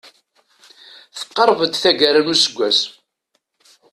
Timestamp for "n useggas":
2.25-2.79